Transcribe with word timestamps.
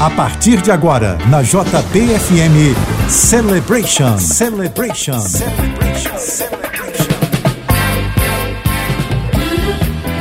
A 0.00 0.08
partir 0.08 0.62
de 0.62 0.70
agora, 0.70 1.18
na 1.28 1.42
JBFM 1.42 2.74
Celebration. 3.06 4.16
Celebration. 4.18 5.20
Celebration. 5.20 6.18
Celebration. 6.18 6.60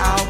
out. 0.00 0.29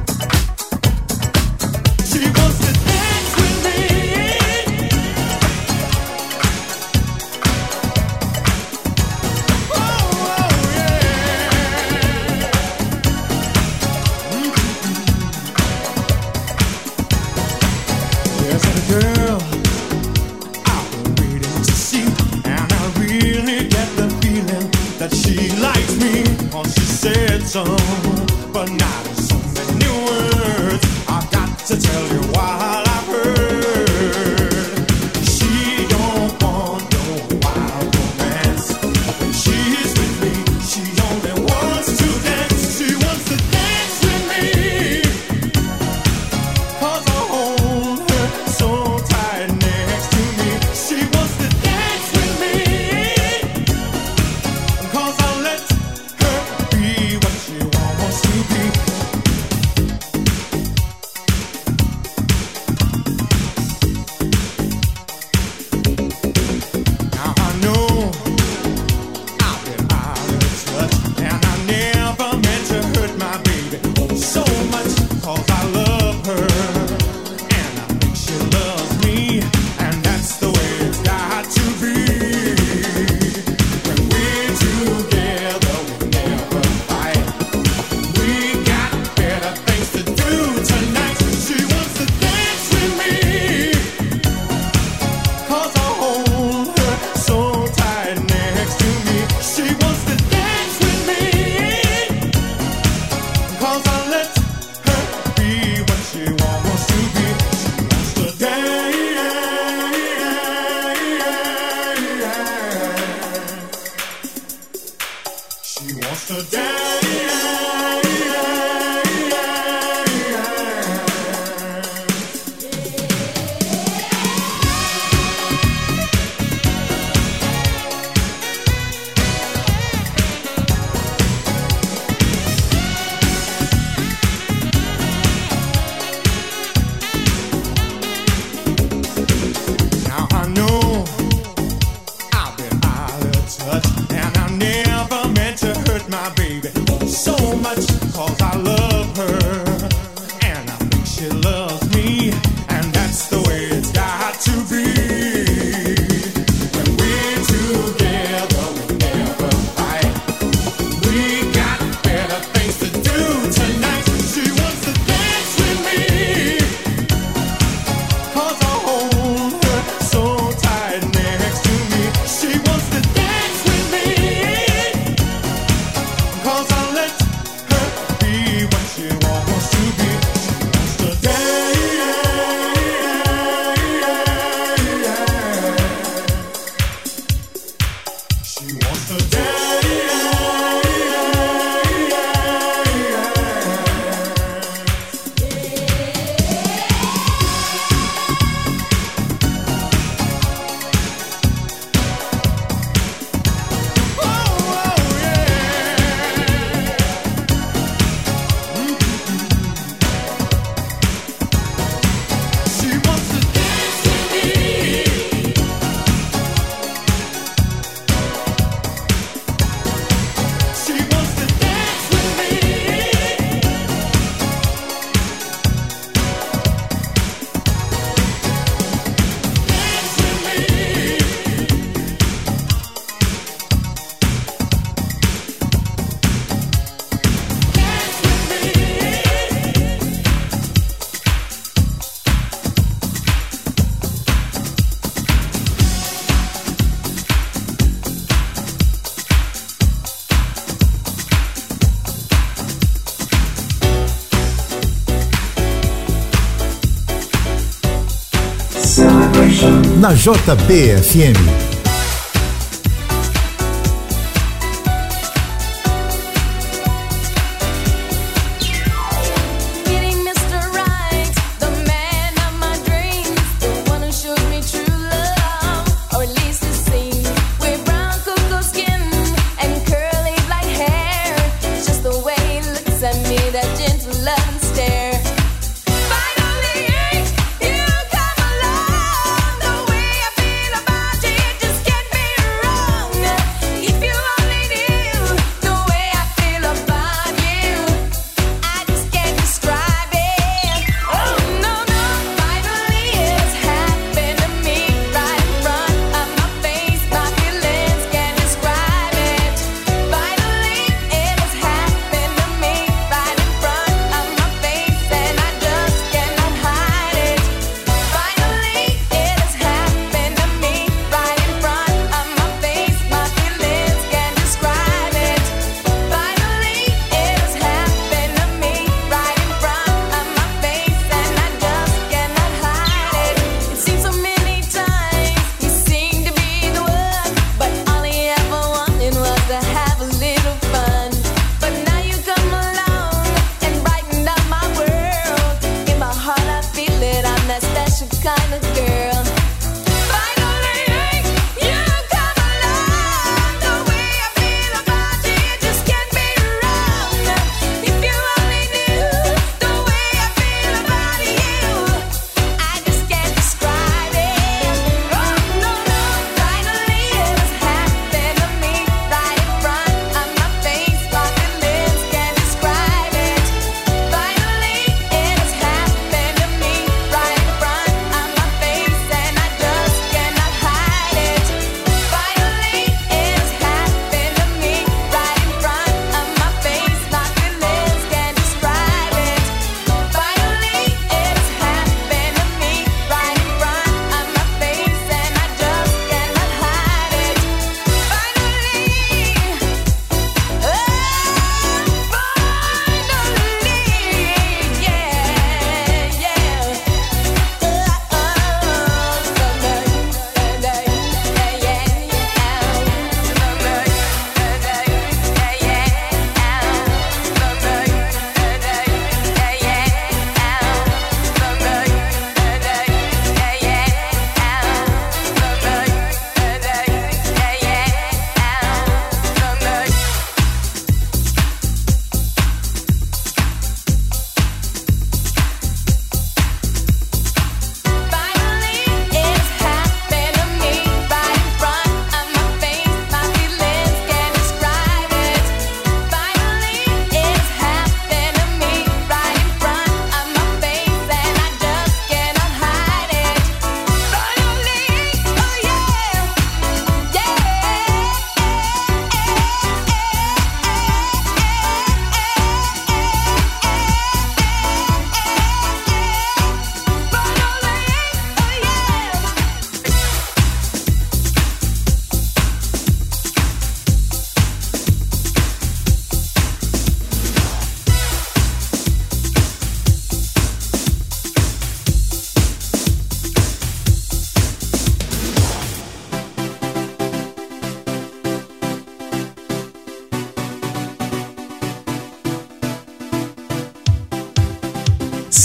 JBFM. 260.21 261.70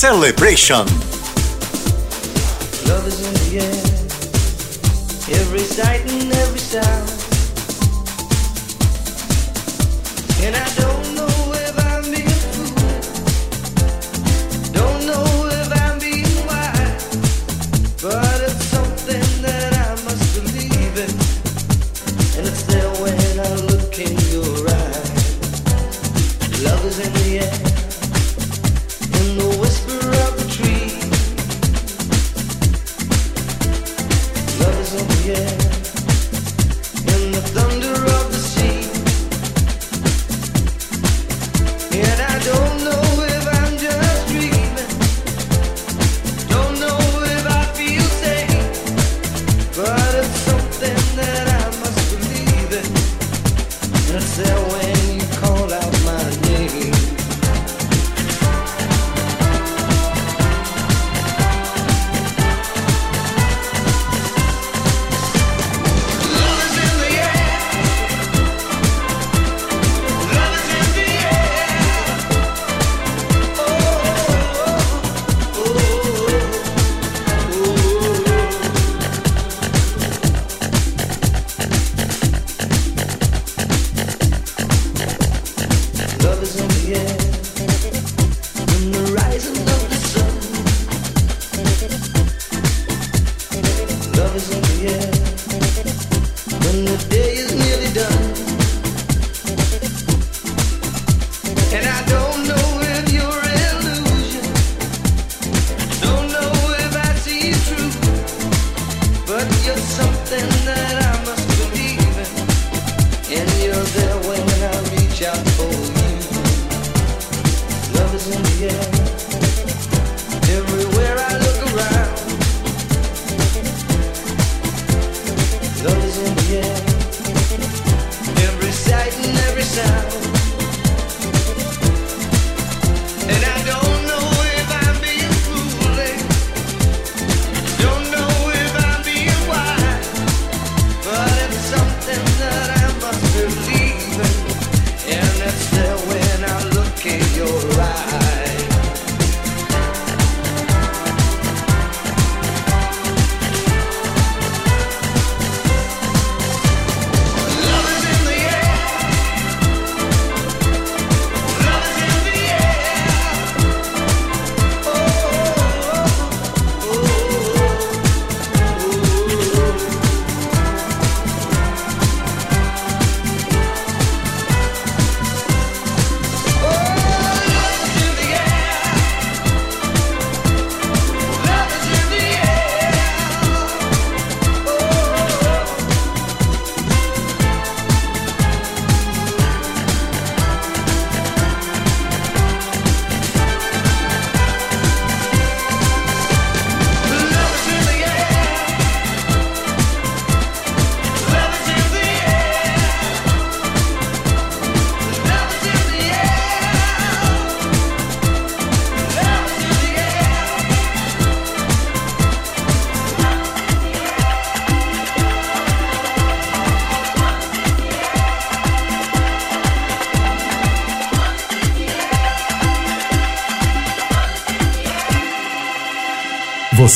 Celebration. 0.00 1.09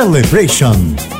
Celebration. 0.00 1.19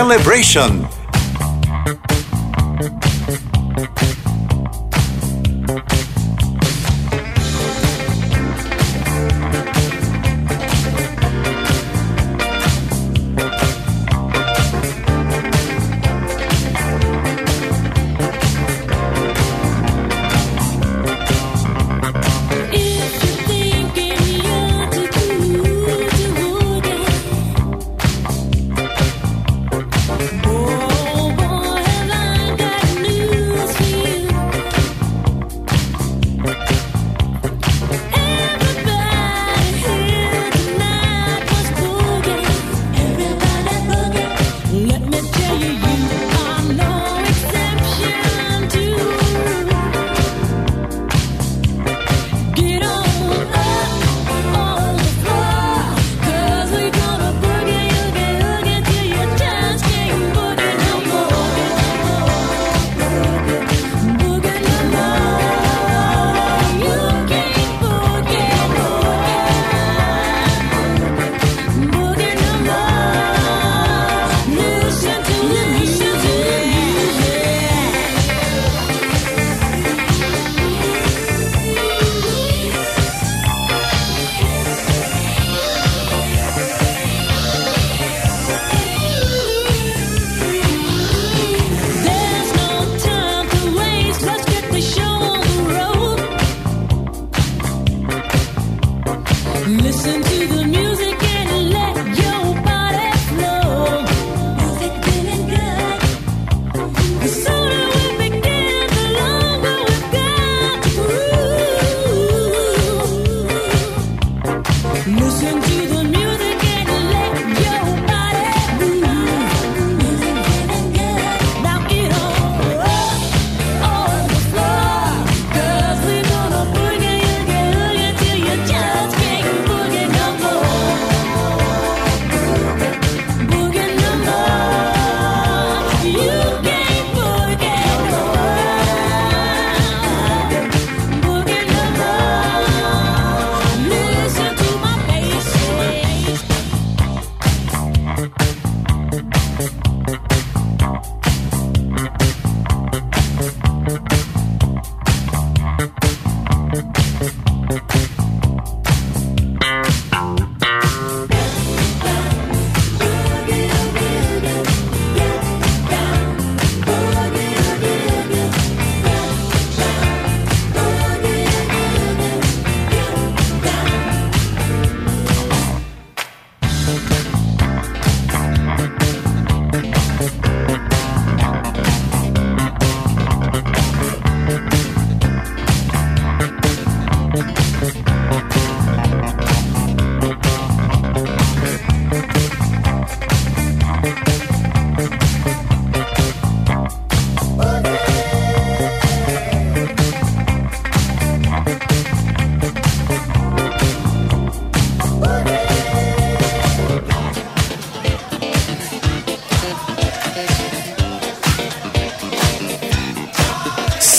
Celebration. 0.00 0.79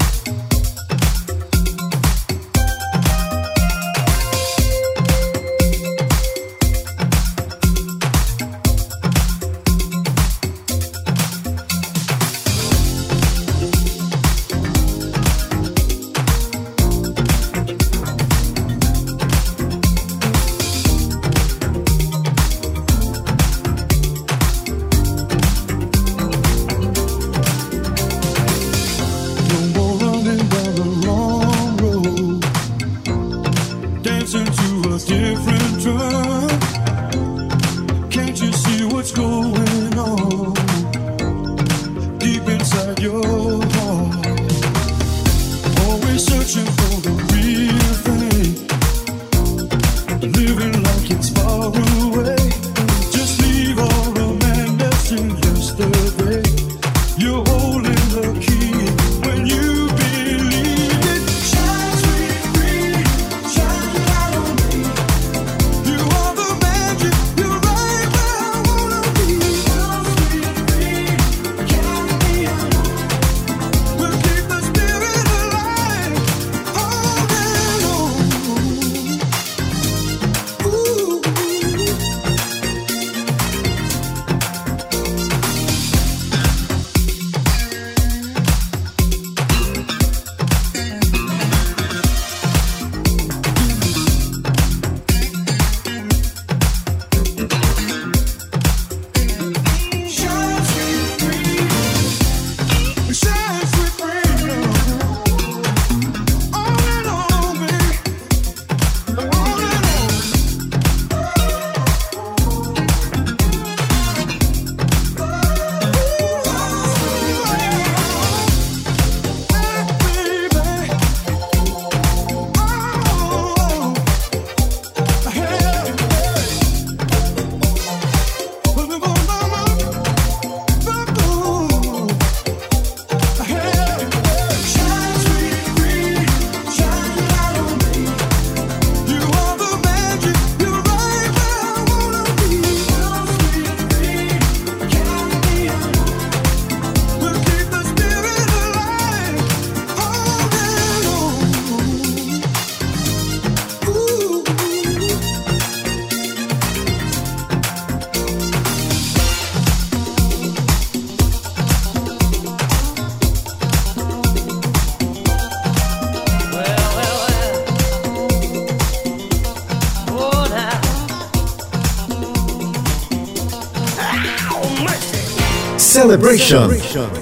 Celebration. 176.03 176.69
If 176.73 177.22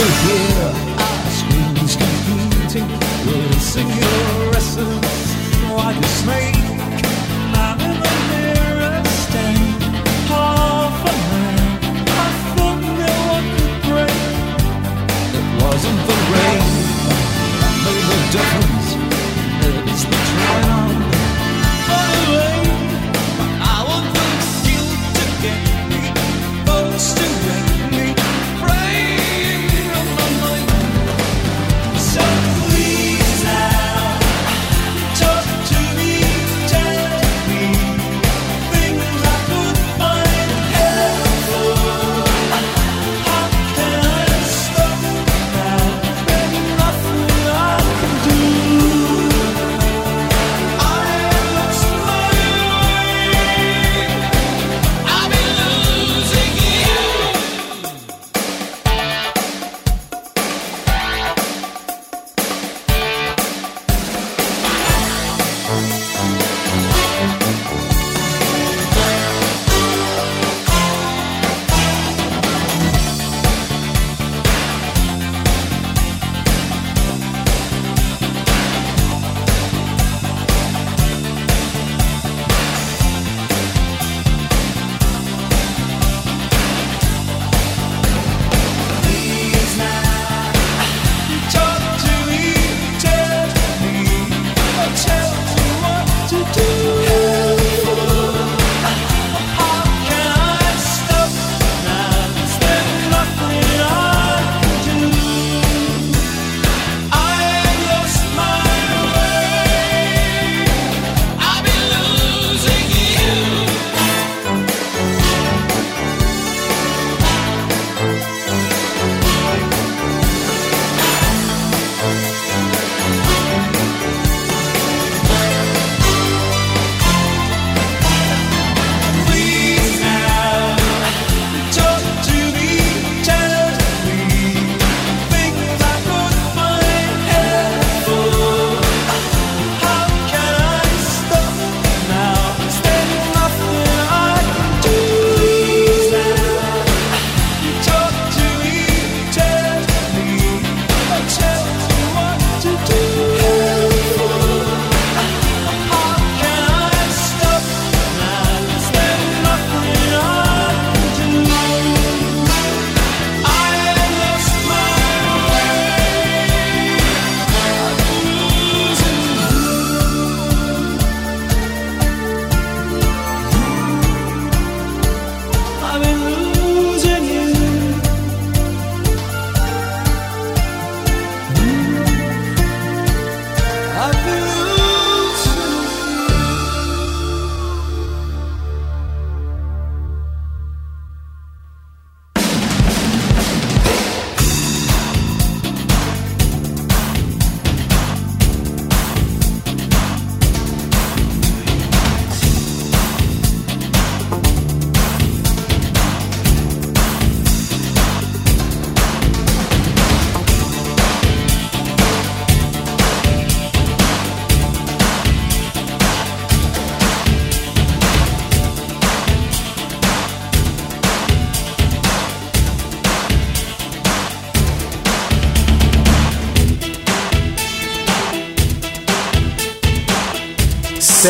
to 0.00 0.89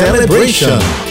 Celebration. 0.01 1.10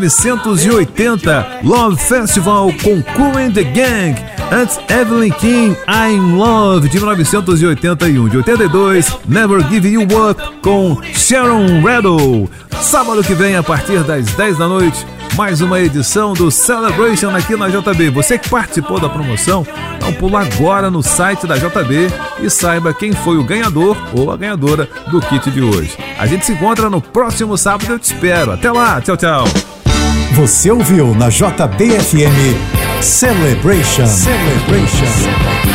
1980, 0.00 1.60
Love 1.62 1.96
Festival 1.96 2.72
com 2.82 3.02
Cool 3.14 3.36
and 3.36 3.52
the 3.52 3.64
Gang. 3.64 4.16
Antes, 4.50 4.78
Evelyn 4.88 5.30
King, 5.32 5.76
I'm 5.86 6.36
Love, 6.36 6.88
de 6.88 6.98
1981. 6.98 8.28
De 8.28 8.36
82, 8.38 9.16
Never 9.28 9.62
Give 9.68 9.88
You 9.88 10.02
Up, 10.02 10.42
com 10.62 11.00
Sharon 11.14 11.82
Rattle. 11.82 12.48
Sábado 12.80 13.22
que 13.22 13.34
vem, 13.34 13.56
a 13.56 13.62
partir 13.62 14.02
das 14.02 14.26
10 14.32 14.58
da 14.58 14.66
noite, 14.66 15.06
mais 15.36 15.60
uma 15.60 15.78
edição 15.78 16.32
do 16.32 16.50
Celebration 16.50 17.30
aqui 17.36 17.54
na 17.54 17.68
JB. 17.68 18.10
Você 18.10 18.38
que 18.38 18.48
participou 18.48 18.98
da 18.98 19.08
promoção, 19.08 19.66
então 19.96 20.12
pula 20.14 20.40
agora 20.40 20.90
no 20.90 21.02
site 21.02 21.46
da 21.46 21.56
JB 21.56 22.08
e 22.42 22.48
saiba 22.48 22.94
quem 22.94 23.12
foi 23.12 23.36
o 23.36 23.44
ganhador 23.44 23.96
ou 24.14 24.32
a 24.32 24.36
ganhadora 24.36 24.88
do 25.10 25.20
kit 25.20 25.50
de 25.50 25.60
hoje. 25.60 25.96
A 26.18 26.26
gente 26.26 26.46
se 26.46 26.52
encontra 26.52 26.88
no 26.88 27.00
próximo 27.00 27.56
sábado, 27.56 27.92
eu 27.92 27.98
te 27.98 28.04
espero. 28.04 28.52
Até 28.52 28.72
lá, 28.72 29.00
tchau, 29.00 29.16
tchau. 29.16 29.44
Você 30.32 30.70
ouviu 30.70 31.14
na 31.14 31.28
JBFM 31.28 33.02
Celebration. 33.02 34.06
Celebration. 34.06 35.69